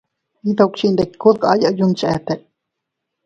Iydukchindiku 0.47 1.27
dkayaa 1.35 1.71
yuncheete. 1.77 2.33